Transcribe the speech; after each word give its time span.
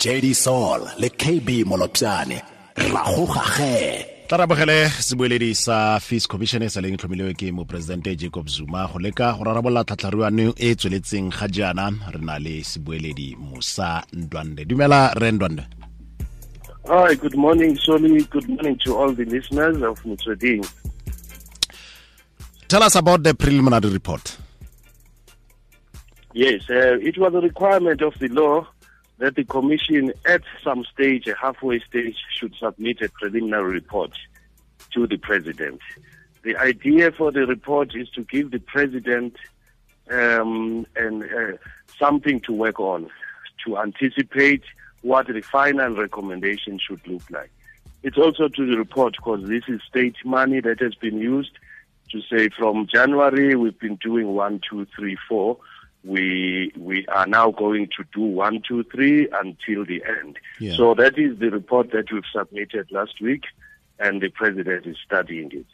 jd 0.00 0.34
sol 0.34 0.80
le 0.98 1.08
kb 1.10 1.48
Molopsane 1.68 2.42
ra 2.76 3.02
gogage 3.04 4.06
tla 4.28 4.36
rabogele 4.36 4.88
sebueledi 4.88 5.54
sa 5.54 6.00
fees 6.00 6.26
commission 6.26 6.62
e 6.62 6.68
sa 6.72 6.80
leng 6.80 6.96
tlhomilwe 6.96 7.34
ke 7.36 7.52
moporesidente 7.52 8.16
jacob 8.16 8.48
zuma 8.48 8.88
go 8.88 8.98
leka 8.98 9.36
go 9.36 9.44
rarabolola 9.44 9.84
tlhatlharuano 9.84 10.54
e 10.56 10.70
e 10.70 10.74
tsweletseng 10.74 11.28
ga 11.28 11.48
jaana. 11.48 11.92
Re 12.14 12.20
na 12.24 12.38
le 12.38 12.64
sebueledi 12.64 13.36
musa 13.36 14.02
ndwande. 14.12 14.64
Dumela 14.64 15.12
re 15.20 15.32
ndwande. 15.32 15.62
Hi, 16.88 17.14
good 17.16 17.36
morning, 17.36 17.76
Soli. 17.76 18.24
Good 18.24 18.48
morning 18.48 18.78
to 18.84 18.96
all 18.96 19.12
the 19.12 19.24
listeners 19.24 19.82
of 19.82 20.00
Mutsweding. 20.04 20.64
tell 22.68 22.82
us 22.82 22.94
about 22.94 23.22
the 23.22 23.34
preliminary 23.34 23.90
report. 23.90 24.38
Yes, 26.32 26.62
uh, 26.70 26.96
it 27.02 27.18
was 27.18 27.34
a 27.34 27.40
requirement 27.40 28.00
of 28.00 28.14
the 28.18 28.28
law 28.28 28.66
that 29.20 29.36
the 29.36 29.44
Commission, 29.44 30.12
at 30.26 30.42
some 30.64 30.84
stage, 30.84 31.26
a 31.28 31.34
halfway 31.36 31.78
stage, 31.80 32.16
should 32.34 32.54
submit 32.56 33.00
a 33.02 33.08
preliminary 33.10 33.72
report 33.74 34.12
to 34.92 35.06
the 35.06 35.18
President. 35.18 35.80
The 36.42 36.56
idea 36.56 37.12
for 37.12 37.30
the 37.30 37.46
report 37.46 37.94
is 37.94 38.08
to 38.10 38.24
give 38.24 38.50
the 38.50 38.58
President 38.58 39.36
um, 40.10 40.86
and 40.96 41.22
uh, 41.22 41.56
something 41.98 42.40
to 42.40 42.52
work 42.52 42.80
on, 42.80 43.10
to 43.66 43.78
anticipate 43.78 44.62
what 45.02 45.26
the 45.26 45.42
final 45.42 45.94
recommendation 45.94 46.78
should 46.78 47.06
look 47.06 47.22
like. 47.30 47.50
It's 48.02 48.16
also 48.16 48.48
to 48.48 48.66
the 48.66 48.78
report 48.78 49.16
because 49.16 49.46
this 49.46 49.64
is 49.68 49.82
state 49.86 50.16
money 50.24 50.60
that 50.60 50.80
has 50.80 50.94
been 50.94 51.18
used 51.18 51.52
to 52.10 52.22
say 52.22 52.48
from 52.48 52.86
January 52.86 53.54
we've 53.54 53.78
been 53.78 53.96
doing 53.96 54.28
one, 54.34 54.60
two, 54.68 54.86
three, 54.96 55.16
four. 55.28 55.58
We 56.04 56.72
we 56.78 57.06
are 57.08 57.26
now 57.26 57.50
going 57.50 57.88
to 57.96 58.04
do 58.14 58.22
one, 58.22 58.62
two, 58.66 58.84
three 58.84 59.28
until 59.32 59.84
the 59.84 60.02
end. 60.20 60.38
Yeah. 60.58 60.76
So 60.76 60.94
that 60.94 61.18
is 61.18 61.38
the 61.38 61.50
report 61.50 61.90
that 61.92 62.10
we've 62.10 62.22
submitted 62.34 62.90
last 62.90 63.20
week, 63.20 63.42
and 63.98 64.22
the 64.22 64.30
president 64.30 64.86
is 64.86 64.96
studying 65.04 65.50
it. 65.52 65.66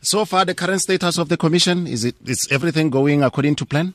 so 0.00 0.24
far 0.24 0.44
the 0.44 0.54
current 0.54 0.80
status 0.80 1.18
of 1.18 1.28
the 1.28 1.36
commission 1.36 1.86
is 1.88 2.04
it 2.04 2.14
is 2.24 2.46
everything 2.50 2.90
going 2.90 3.22
according 3.24 3.56
to 3.56 3.66
plan 3.66 3.92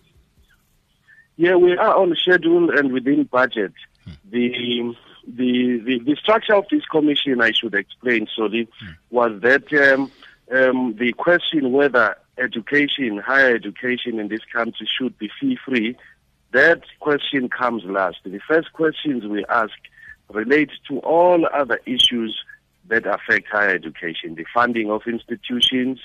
Yeah, 1.37 1.55
we 1.55 1.75
are 1.77 1.95
on 1.95 2.13
schedule 2.15 2.69
and 2.77 2.91
within 2.91 3.23
budget. 3.23 3.73
The, 4.29 4.93
the 5.25 5.79
the 5.87 5.99
the 6.05 6.15
structure 6.21 6.55
of 6.55 6.65
this 6.69 6.85
commission, 6.85 7.41
I 7.41 7.51
should 7.51 7.73
explain, 7.73 8.27
Soli, 8.35 8.67
was 9.09 9.39
that 9.41 9.71
um, 9.73 10.11
um, 10.51 10.95
the 10.99 11.13
question 11.13 11.71
whether 11.71 12.17
education, 12.37 13.17
higher 13.17 13.55
education 13.55 14.19
in 14.19 14.27
this 14.27 14.45
country 14.51 14.87
should 14.97 15.17
be 15.17 15.29
fee 15.39 15.57
free, 15.65 15.97
that 16.51 16.81
question 16.99 17.49
comes 17.49 17.83
last. 17.85 18.17
The 18.23 18.39
first 18.47 18.73
questions 18.73 19.25
we 19.25 19.45
ask 19.45 19.73
relate 20.29 20.71
to 20.87 20.99
all 20.99 21.47
other 21.53 21.79
issues 21.85 22.37
that 22.87 23.05
affect 23.05 23.47
higher 23.47 23.69
education, 23.69 24.35
the 24.35 24.45
funding 24.53 24.91
of 24.91 25.03
institutions, 25.05 25.99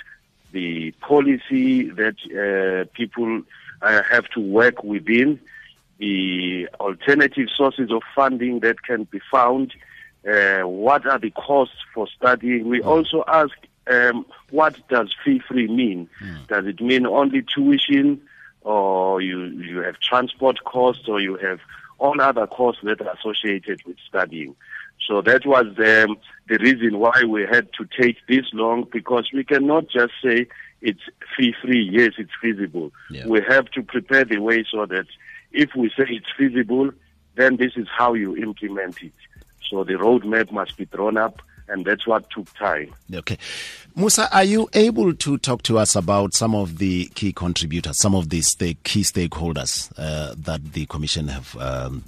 the 0.52 0.92
policy 1.00 1.90
that 1.90 2.16
uh, 2.30 2.88
people 2.94 3.42
uh, 3.82 4.02
have 4.10 4.26
to 4.28 4.40
work 4.40 4.84
within, 4.84 5.40
the 5.98 6.68
alternative 6.78 7.48
sources 7.56 7.90
of 7.90 8.02
funding 8.14 8.60
that 8.60 8.82
can 8.82 9.04
be 9.04 9.20
found, 9.30 9.72
uh, 10.28 10.60
what 10.60 11.06
are 11.06 11.18
the 11.18 11.30
costs 11.30 11.76
for 11.94 12.06
studying. 12.08 12.68
We 12.68 12.82
also 12.82 13.24
ask 13.26 13.54
um, 13.86 14.26
what 14.50 14.76
does 14.88 15.14
fee-free 15.24 15.68
mean? 15.68 16.08
Does 16.48 16.66
it 16.66 16.80
mean 16.80 17.06
only 17.06 17.42
tuition, 17.42 18.20
or 18.62 19.20
you 19.20 19.44
you 19.44 19.78
have 19.78 20.00
transport 20.00 20.64
costs, 20.64 21.08
or 21.08 21.20
you 21.20 21.36
have 21.36 21.60
all 21.98 22.20
other 22.20 22.46
costs 22.46 22.82
that 22.84 23.00
are 23.00 23.14
associated 23.14 23.82
with 23.86 23.96
studying? 24.08 24.54
So 25.06 25.22
that 25.22 25.46
was 25.46 25.66
um, 25.66 26.16
the 26.48 26.58
reason 26.58 26.98
why 26.98 27.22
we 27.28 27.42
had 27.42 27.68
to 27.74 27.86
take 28.00 28.16
this 28.28 28.46
long 28.52 28.86
because 28.90 29.30
we 29.32 29.44
cannot 29.44 29.88
just 29.88 30.12
say 30.22 30.48
it's 30.80 31.02
fee 31.36 31.54
free. 31.62 31.88
Yes, 31.92 32.12
it's 32.18 32.32
feasible. 32.40 32.92
Yeah. 33.10 33.26
We 33.26 33.40
have 33.48 33.66
to 33.72 33.82
prepare 33.82 34.24
the 34.24 34.38
way 34.38 34.64
so 34.68 34.86
that 34.86 35.06
if 35.52 35.70
we 35.76 35.90
say 35.90 36.06
it's 36.08 36.26
feasible, 36.36 36.90
then 37.36 37.56
this 37.56 37.72
is 37.76 37.86
how 37.96 38.14
you 38.14 38.36
implement 38.36 39.02
it. 39.02 39.12
So 39.70 39.84
the 39.84 39.94
roadmap 39.94 40.50
must 40.50 40.76
be 40.76 40.86
drawn 40.86 41.16
up, 41.16 41.40
and 41.68 41.84
that's 41.84 42.06
what 42.06 42.28
took 42.30 42.52
time. 42.54 42.94
Okay. 43.12 43.38
Musa, 43.94 44.28
are 44.34 44.44
you 44.44 44.68
able 44.74 45.14
to 45.14 45.38
talk 45.38 45.62
to 45.62 45.78
us 45.78 45.96
about 45.96 46.34
some 46.34 46.54
of 46.54 46.78
the 46.78 47.06
key 47.14 47.32
contributors, 47.32 47.98
some 47.98 48.14
of 48.14 48.28
the 48.28 48.42
stake, 48.42 48.82
key 48.82 49.02
stakeholders 49.02 49.90
uh, 49.96 50.34
that 50.36 50.72
the 50.72 50.86
Commission 50.86 51.28
have 51.28 51.56
um, 51.56 52.04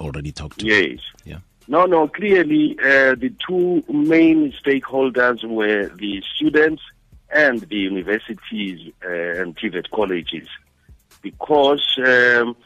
already 0.00 0.32
talked 0.32 0.58
to? 0.60 0.66
Yes. 0.66 1.00
Yeah. 1.24 1.38
No, 1.68 1.84
no, 1.84 2.08
clearly 2.08 2.78
uh, 2.80 3.14
the 3.14 3.32
two 3.46 3.84
main 3.92 4.52
stakeholders 4.52 5.44
were 5.44 5.88
the 5.96 6.22
students 6.34 6.82
and 7.30 7.60
the 7.60 7.76
universities 7.76 8.92
uh, 9.04 9.10
and 9.10 9.54
TVET 9.54 9.90
colleges 9.90 10.48
because 11.20 11.98
um, 11.98 12.56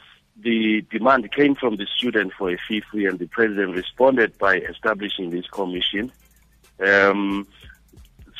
the 0.41 0.85
demand 0.91 1.31
came 1.33 1.55
from 1.55 1.77
the 1.77 1.87
student 1.97 2.33
for 2.39 2.51
a 2.51 2.57
fee 2.57 2.83
free 2.91 3.07
and 3.07 3.19
the 3.19 3.27
president 3.27 3.75
responded 3.75 4.37
by 4.39 4.57
establishing 4.59 5.31
this 5.31 5.47
commission. 5.49 6.13
Um, 6.83 7.47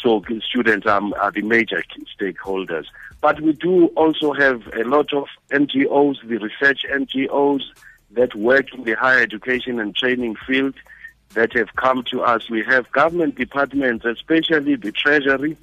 so 0.03 0.23
students 0.49 0.87
are, 0.87 1.01
are 1.19 1.31
the 1.31 1.43
major 1.43 1.83
stakeholders. 2.19 2.87
But 3.21 3.41
we 3.41 3.53
do 3.53 3.87
also 3.89 4.33
have 4.33 4.67
a 4.75 4.83
lot 4.83 5.13
of 5.13 5.27
NGOs, 5.51 6.17
the 6.27 6.39
research 6.39 6.85
NGOs 6.91 7.63
that 8.11 8.35
work 8.35 8.75
in 8.75 8.85
the 8.85 8.95
higher 8.95 9.23
education 9.23 9.79
and 9.79 9.95
training 9.95 10.37
field 10.47 10.75
that 11.35 11.53
have 11.55 11.75
come 11.77 12.03
to 12.11 12.23
us. 12.23 12.51
We 12.51 12.63
have 12.65 12.91
government 12.93 13.37
departments, 13.37 14.05
especially 14.05 14.77
the 14.77 14.93
Treasury 14.93 15.57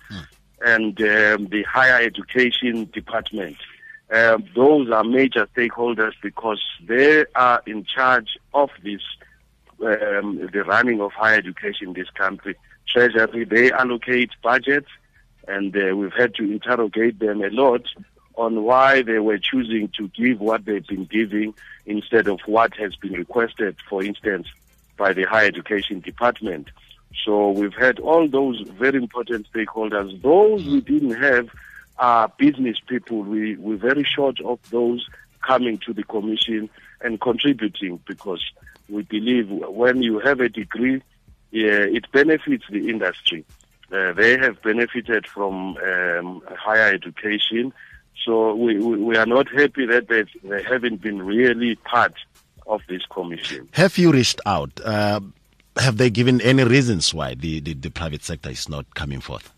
and 0.61 0.99
um, 1.01 1.47
the 1.47 1.63
Higher 1.63 2.01
Education 2.03 2.89
Department. 2.93 3.57
Um, 4.11 4.45
those 4.55 4.89
are 4.89 5.03
major 5.03 5.47
stakeholders 5.55 6.13
because 6.21 6.61
they 6.87 7.25
are 7.35 7.61
in 7.67 7.85
charge 7.85 8.37
of 8.53 8.71
this, 8.83 9.01
um, 9.81 10.49
the 10.51 10.63
running 10.65 11.01
of 11.01 11.11
higher 11.13 11.37
education 11.37 11.89
in 11.89 11.93
this 11.93 12.09
country. 12.11 12.55
Treasury, 12.87 13.45
they 13.45 13.71
allocate 13.71 14.31
budgets, 14.41 14.89
and 15.47 15.75
uh, 15.75 15.95
we've 15.95 16.13
had 16.13 16.33
to 16.35 16.43
interrogate 16.43 17.19
them 17.19 17.43
a 17.43 17.49
lot 17.49 17.83
on 18.35 18.63
why 18.63 19.01
they 19.01 19.19
were 19.19 19.37
choosing 19.37 19.89
to 19.89 20.07
give 20.09 20.39
what 20.39 20.65
they've 20.65 20.87
been 20.87 21.05
giving 21.05 21.53
instead 21.85 22.27
of 22.27 22.39
what 22.45 22.73
has 22.75 22.95
been 22.95 23.13
requested, 23.13 23.75
for 23.89 24.03
instance, 24.03 24.47
by 24.97 25.13
the 25.13 25.23
higher 25.23 25.47
education 25.47 25.99
department. 25.99 26.69
So 27.25 27.51
we've 27.51 27.73
had 27.73 27.99
all 27.99 28.27
those 28.27 28.61
very 28.79 28.97
important 28.97 29.47
stakeholders. 29.51 30.21
Those 30.21 30.65
we 30.65 30.81
didn't 30.81 31.21
have 31.21 31.49
are 31.97 32.31
business 32.37 32.77
people. 32.87 33.23
We, 33.23 33.57
we're 33.57 33.77
very 33.77 34.03
short 34.03 34.39
of 34.41 34.59
those 34.69 35.05
coming 35.41 35.77
to 35.79 35.93
the 35.93 36.03
commission 36.03 36.69
and 37.01 37.19
contributing 37.21 37.99
because 38.07 38.43
we 38.89 39.03
believe 39.03 39.49
when 39.49 40.01
you 40.01 40.19
have 40.19 40.39
a 40.39 40.49
degree, 40.49 41.01
it 41.51 42.11
benefits 42.11 42.65
the 42.69 42.89
industry. 42.89 43.45
Uh, 43.91 44.13
they 44.13 44.37
have 44.37 44.61
benefited 44.61 45.25
from 45.25 45.75
um, 45.77 46.43
higher 46.55 46.93
education. 46.93 47.73
So 48.23 48.53
we, 48.53 48.77
we, 48.77 48.97
we 48.97 49.17
are 49.17 49.25
not 49.25 49.47
happy 49.49 49.85
that 49.87 50.07
they, 50.09 50.25
they 50.43 50.61
haven't 50.61 51.01
been 51.01 51.23
really 51.23 51.75
part 51.75 52.13
of 52.67 52.81
this 52.87 53.03
commission. 53.09 53.67
Have 53.73 53.97
you 53.97 54.11
reached 54.11 54.41
out? 54.45 54.69
Uh, 54.83 55.21
have 55.77 55.97
they 55.97 56.09
given 56.11 56.39
any 56.41 56.63
reasons 56.63 57.13
why 57.13 57.33
the, 57.33 57.61
the, 57.61 57.73
the 57.73 57.89
private 57.89 58.23
sector 58.23 58.49
is 58.49 58.69
not 58.69 58.93
coming 58.93 59.21
forth? 59.21 59.51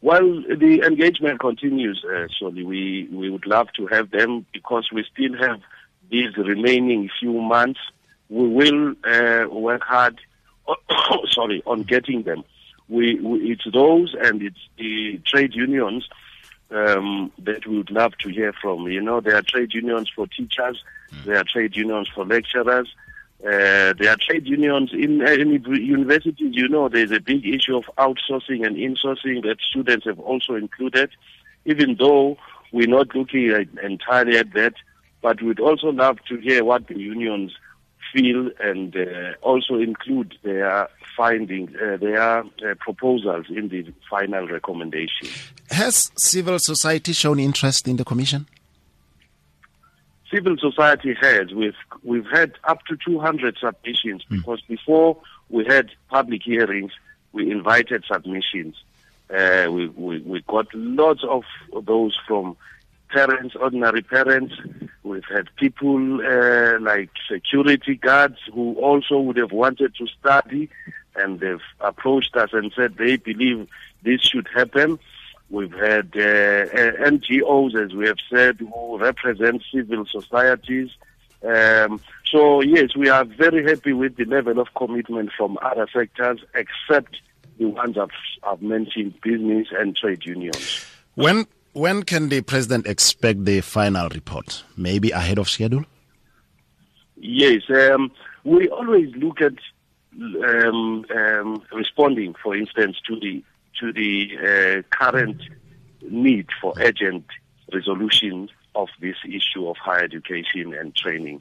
Well, 0.00 0.42
the 0.42 0.82
engagement 0.86 1.40
continues, 1.40 2.04
uh. 2.04 2.28
We, 2.50 3.08
we 3.10 3.30
would 3.30 3.46
love 3.46 3.66
to 3.76 3.86
have 3.88 4.12
them 4.12 4.46
because 4.52 4.90
we 4.92 5.04
still 5.12 5.36
have 5.38 5.60
these 6.10 6.36
remaining 6.36 7.10
few 7.20 7.40
months. 7.40 7.80
We 8.28 8.48
will 8.48 8.94
uh, 9.04 9.48
work 9.48 9.82
hard, 9.82 10.20
sorry, 11.30 11.62
on 11.66 11.82
getting 11.82 12.22
them. 12.22 12.44
We, 12.88 13.20
we, 13.20 13.50
it's 13.50 13.64
those 13.72 14.14
and 14.18 14.42
it's 14.42 14.60
the 14.78 15.20
trade 15.26 15.54
unions 15.54 16.08
um, 16.70 17.32
that 17.38 17.66
we 17.66 17.78
would 17.78 17.90
love 17.90 18.16
to 18.18 18.28
hear 18.28 18.52
from. 18.52 18.86
You 18.88 19.00
know, 19.00 19.20
there 19.20 19.36
are 19.36 19.42
trade 19.42 19.72
unions 19.74 20.10
for 20.14 20.26
teachers, 20.26 20.82
there 21.24 21.38
are 21.38 21.44
trade 21.44 21.76
unions 21.76 22.08
for 22.14 22.24
lecturers, 22.24 22.88
uh, 23.44 23.94
there 23.96 24.10
are 24.10 24.16
trade 24.16 24.46
unions 24.46 24.90
in 24.92 25.22
any 25.22 25.60
universities. 25.64 26.54
You 26.54 26.68
know, 26.68 26.88
there's 26.88 27.12
a 27.12 27.20
big 27.20 27.46
issue 27.46 27.76
of 27.76 27.84
outsourcing 27.96 28.66
and 28.66 28.76
insourcing 28.76 29.44
that 29.44 29.58
students 29.60 30.06
have 30.06 30.18
also 30.18 30.54
included, 30.54 31.10
even 31.64 31.96
though 31.98 32.36
we're 32.72 32.88
not 32.88 33.14
looking 33.14 33.50
at, 33.50 33.68
entirely 33.82 34.38
at 34.38 34.52
that. 34.54 34.74
But 35.20 35.42
we'd 35.42 35.60
also 35.60 35.88
love 35.88 36.18
to 36.28 36.36
hear 36.36 36.64
what 36.64 36.86
the 36.86 36.98
unions 36.98 37.52
feel 38.12 38.50
and 38.60 38.96
uh, 38.96 39.32
also 39.42 39.74
include 39.74 40.34
their 40.42 40.88
findings, 41.16 41.70
uh, 41.76 41.96
their 41.96 42.40
uh, 42.40 42.44
proposals 42.78 43.46
in 43.50 43.68
the 43.68 43.84
final 44.08 44.46
recommendation. 44.48 45.28
Has 45.70 46.10
civil 46.16 46.58
society 46.58 47.12
shown 47.12 47.40
interest 47.40 47.88
in 47.88 47.96
the 47.96 48.04
commission? 48.04 48.46
civil 50.32 50.56
society 50.58 51.14
has. 51.20 51.52
We've 51.52 51.76
we've 52.02 52.26
had 52.26 52.52
up 52.64 52.84
to 52.86 52.96
200 52.96 53.58
submissions 53.58 54.24
because 54.28 54.60
before 54.62 55.16
we 55.48 55.64
had 55.64 55.90
public 56.08 56.42
hearings, 56.42 56.92
we 57.32 57.50
invited 57.50 58.04
submissions. 58.10 58.76
Uh, 59.30 59.66
we, 59.70 59.88
we 59.88 60.20
we 60.20 60.42
got 60.42 60.66
lots 60.74 61.22
of 61.24 61.44
those 61.84 62.18
from 62.26 62.56
parents, 63.08 63.54
ordinary 63.56 64.02
parents. 64.02 64.54
We've 65.02 65.24
had 65.24 65.48
people 65.56 66.20
uh, 66.20 66.78
like 66.80 67.10
security 67.30 67.96
guards 67.96 68.38
who 68.52 68.74
also 68.74 69.20
would 69.20 69.36
have 69.36 69.52
wanted 69.52 69.94
to 69.96 70.06
study, 70.06 70.68
and 71.16 71.40
they've 71.40 71.62
approached 71.80 72.36
us 72.36 72.50
and 72.52 72.72
said 72.76 72.96
they 72.96 73.16
believe 73.16 73.68
this 74.02 74.20
should 74.22 74.48
happen. 74.54 74.98
We've 75.50 75.72
had 75.72 76.12
uh, 76.14 76.20
uh, 76.20 77.10
NGOs, 77.10 77.74
as 77.74 77.94
we 77.94 78.06
have 78.06 78.18
said, 78.30 78.58
who 78.58 78.98
represent 78.98 79.62
civil 79.72 80.04
societies. 80.06 80.90
Um, 81.42 82.00
so 82.30 82.60
yes, 82.60 82.94
we 82.96 83.08
are 83.08 83.24
very 83.24 83.64
happy 83.64 83.92
with 83.92 84.16
the 84.16 84.24
level 84.24 84.58
of 84.58 84.68
commitment 84.74 85.30
from 85.36 85.58
other 85.62 85.86
sectors, 85.92 86.40
except 86.54 87.16
the 87.58 87.66
ones 87.66 87.96
I've, 87.96 88.10
I've 88.42 88.62
mentioned, 88.62 89.20
business 89.20 89.68
and 89.72 89.96
trade 89.96 90.24
unions. 90.24 90.84
When 91.14 91.46
when 91.78 92.02
can 92.02 92.28
the 92.28 92.40
president 92.42 92.86
expect 92.86 93.44
the 93.44 93.60
final 93.60 94.08
report? 94.08 94.64
Maybe 94.76 95.12
ahead 95.12 95.38
of 95.38 95.48
schedule? 95.48 95.84
Yes, 97.16 97.62
um, 97.70 98.10
we 98.44 98.68
always 98.68 99.14
look 99.14 99.40
at 99.40 99.54
um, 100.20 101.04
um, 101.14 101.62
responding, 101.72 102.34
for 102.42 102.56
instance, 102.56 102.96
to 103.06 103.18
the 103.18 103.42
to 103.80 103.92
the 103.92 104.30
uh, 104.38 104.82
current 104.96 105.40
need 106.02 106.48
for 106.60 106.74
urgent 106.78 107.24
resolution 107.72 108.48
of 108.74 108.88
this 109.00 109.16
issue 109.24 109.68
of 109.68 109.76
higher 109.76 110.02
education 110.02 110.74
and 110.74 110.96
training. 110.96 111.40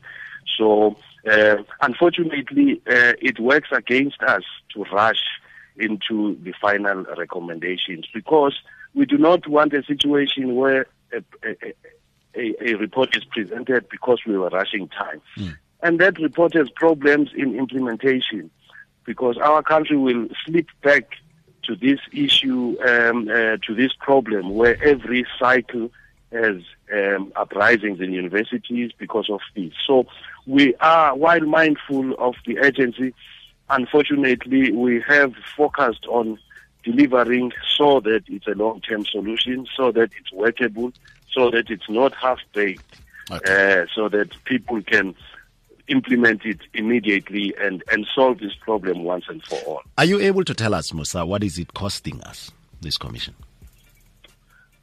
So, 0.56 0.98
uh, 1.28 1.58
unfortunately, 1.82 2.82
uh, 2.88 3.14
it 3.20 3.40
works 3.40 3.70
against 3.72 4.22
us 4.22 4.44
to 4.74 4.84
rush 4.86 5.24
into 5.78 6.38
the 6.44 6.54
final 6.62 7.06
recommendations 7.18 8.06
because 8.14 8.60
we 8.94 9.06
do 9.06 9.18
not 9.18 9.48
want 9.48 9.74
a 9.74 9.84
situation 9.84 10.56
where 10.56 10.88
a, 11.14 11.24
a, 11.44 11.74
a, 12.36 12.70
a 12.72 12.74
report 12.76 13.16
is 13.16 13.24
presented 13.26 13.88
because 13.90 14.20
we 14.26 14.38
were 14.38 14.50
rushing 14.50 14.88
time. 14.90 15.22
Mm. 15.38 15.58
And 15.82 16.00
that 16.00 16.18
report 16.20 16.54
has 16.54 16.70
problems 16.72 17.30
in 17.36 17.56
implementation 17.56 18.50
because 19.06 19.38
our 19.38 19.62
country 19.64 19.98
will 19.98 20.28
slip 20.46 20.68
back 20.84 21.12
to 21.64 21.76
this 21.76 22.00
issue, 22.12 22.78
um, 22.88 23.28
uh, 23.30 23.58
to 23.66 23.76
this 23.76 23.92
problem 24.00 24.56
where 24.56 24.82
every 24.84 25.26
cycle 25.40 25.92
has 26.32 26.58
um, 26.94 27.32
uprisings 27.36 28.00
in 28.00 28.12
universities 28.12 28.92
because 28.98 29.30
of 29.30 29.40
this. 29.56 29.72
So 29.86 30.08
we 30.46 30.76
are, 30.76 31.16
while 31.16 31.42
mindful 31.42 32.14
of 32.16 32.36
the 32.46 32.60
urgency, 32.60 33.14
unfortunately, 33.70 34.72
we 34.72 35.04
have 35.08 35.34
focused 35.56 36.06
on 36.08 36.40
delivering 36.84 37.52
so 37.78 38.00
that 38.02 38.24
it's 38.28 38.48
a 38.48 38.52
long-term 38.52 39.06
solution, 39.06 39.68
so 39.76 39.92
that 39.92 40.10
it's 40.20 40.32
workable, 40.32 40.92
so 41.32 41.52
that 41.52 41.70
it's 41.70 41.90
not 41.90 42.14
half-baked, 42.16 43.00
okay. 43.32 43.82
uh, 43.82 43.86
so 43.94 44.10
that 44.10 44.30
people 44.46 44.82
can 44.82 45.16
implement 45.88 46.46
it 46.46 46.60
immediately 46.74 47.54
and, 47.60 47.84
and 47.92 48.06
solve 48.14 48.40
this 48.40 48.54
problem 48.56 49.04
once 49.04 49.26
and 49.30 49.44
for 49.44 49.60
all. 49.60 49.82
Are 49.98 50.06
you 50.06 50.20
able 50.20 50.44
to 50.44 50.54
tell 50.54 50.74
us, 50.74 50.94
Musa, 50.94 51.26
what 51.26 51.44
is 51.44 51.58
it 51.58 51.74
costing 51.74 52.22
us, 52.24 52.52
this 52.82 52.98
commission? 52.98 53.36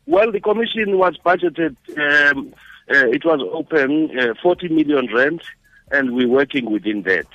Well, 0.06 0.32
the 0.32 0.40
commission 0.40 0.98
was 0.98 1.16
budgeted, 1.24 1.76
um, 1.98 2.54
uh, 2.90 3.08
it 3.08 3.24
was 3.24 3.40
open 3.52 4.18
uh, 4.18 4.34
40 4.42 4.68
million 4.68 5.08
rand, 5.14 5.42
and 5.90 6.14
we're 6.14 6.28
working 6.28 6.70
within 6.70 7.02
that. 7.02 7.26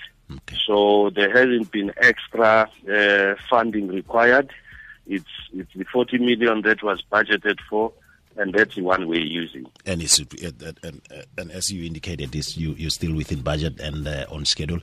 So 0.69 1.09
there 1.09 1.31
hasn't 1.31 1.71
been 1.71 1.91
extra 1.97 2.69
uh, 2.87 3.33
funding 3.49 3.87
required. 3.87 4.51
It's, 5.07 5.25
it's 5.51 5.73
the 5.75 5.83
40 5.83 6.19
million 6.19 6.61
that 6.61 6.83
was 6.83 7.01
budgeted 7.11 7.57
for 7.67 7.91
and 8.39 8.53
that's 8.53 8.75
the 8.75 8.81
one 8.81 9.07
we're 9.07 9.19
using. 9.19 9.67
And, 9.85 10.01
it's, 10.01 10.17
and, 10.17 11.01
and 11.37 11.51
as 11.51 11.71
you 11.71 11.85
indicated, 11.85 12.31
this 12.31 12.57
you 12.57 12.73
you're 12.77 12.89
still 12.89 13.13
within 13.13 13.41
budget 13.41 13.79
and 13.79 14.07
uh, 14.07 14.25
on 14.31 14.45
schedule. 14.45 14.79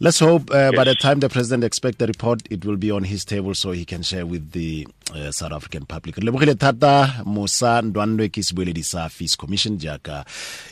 Let's 0.00 0.18
hope 0.18 0.50
uh, 0.50 0.70
yes. 0.70 0.76
by 0.76 0.84
the 0.84 0.94
time 0.94 1.20
the 1.20 1.28
president 1.28 1.64
expects 1.64 1.98
the 1.98 2.06
report, 2.06 2.42
it 2.50 2.64
will 2.64 2.76
be 2.76 2.90
on 2.90 3.04
his 3.04 3.24
table 3.24 3.54
so 3.54 3.70
he 3.72 3.84
can 3.84 4.02
share 4.02 4.26
with 4.26 4.52
the 4.52 4.86
uh, 5.14 5.30
South 5.30 5.52
African 5.52 5.86
public. 5.86 6.16
lebogile 6.16 6.54
thata 6.54 7.24
Musa 7.26 7.82
Ndwandwe 7.82 8.28
ke 8.28 8.42
sebueledi 8.42 8.84
sa 8.84 9.08
Fees 9.08 9.36
Commission 9.36 9.78
jaaka 9.78 10.24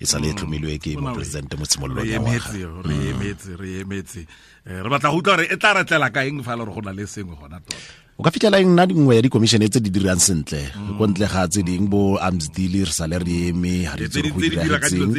e 0.00 0.06
sa 0.06 0.18
le 0.18 0.32
mm. 0.32 0.38
tlhomilwe 0.38 0.78
ke 0.78 0.96
mo 0.98 1.14
president 1.14 1.58
mo 1.58 1.66
tshimololong 1.66 2.06
ya 2.06 2.20
ngwaga. 2.20 2.52
Re 2.88 3.10
emetse 3.10 3.56
re 3.58 3.80
emetse 3.82 4.26
re 4.66 4.90
batla 4.90 5.10
go 5.10 5.18
utlwa 5.18 5.36
gore 5.36 5.48
e 5.50 5.56
tla 5.56 5.74
re 5.74 5.84
tlela 5.84 6.10
ka 6.10 6.22
eng 6.26 6.42
fa 6.42 6.56
le 6.56 6.64
re 6.64 6.72
go 6.72 6.80
na 6.80 6.92
le 6.92 7.06
sengwe 7.06 7.36
gona 7.36 7.60
tota 7.60 8.02
o 8.22 8.24
ka 8.24 8.30
fitlhela 8.30 8.62
eng 8.62 8.78
nna 8.78 8.86
dingwe 8.86 9.18
ya 9.18 9.22
dikomišene 9.26 9.66
tse 9.66 9.82
di 9.82 9.90
dirang 9.90 10.22
sentle 10.22 10.62
mm. 10.70 10.94
ko 10.94 11.10
ntle 11.10 11.26
ga 11.26 11.42
tse 11.50 11.66
ding 11.66 11.90
bo 11.90 12.14
amsdeal 12.22 12.86
re 12.86 12.94
sa 12.94 13.10
le 13.10 13.18
re 13.18 13.50
eme 13.50 13.82
ga 13.82 13.98
re 13.98 14.06
go 14.06 14.38
diragetseng 14.38 15.10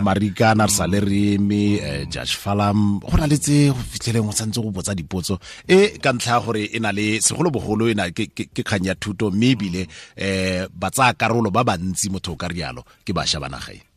marikana 0.00 0.64
re 0.64 0.72
sale 0.72 1.04
re 1.04 1.36
eme 1.36 1.84
um 1.84 2.08
judge 2.08 2.32
falam 2.40 2.96
go 3.04 3.12
na 3.20 3.28
le 3.28 3.36
tse 3.36 3.68
go 3.76 3.82
fitlheleng 3.92 4.24
go 4.24 4.32
santse 4.32 4.56
go 4.64 4.72
botsa 4.72 4.96
dipotso. 4.96 5.36
E 5.68 6.00
ka 6.00 6.16
ntlha 6.16 6.32
ya 6.32 6.40
gore 6.40 6.64
e 6.64 6.80
na 6.80 6.96
le 6.96 7.20
segolobogolo 7.20 7.92
e 7.92 7.94
na 7.94 8.08
ke 8.08 8.32
kgang 8.32 8.88
ya 8.88 8.96
thuto 8.96 9.28
mme 9.28 9.52
ebile 9.52 9.84
um 9.84 10.72
batsaya 10.72 11.12
karolo 11.12 11.52
ba 11.52 11.60
bantsi 11.60 12.08
motho 12.08 12.32
o 12.32 12.40
ka 12.40 12.48
rialo 12.48 12.88
ke 13.04 13.12
bašwa 13.12 13.44
ba 13.44 13.52
nagaeng 13.52 13.91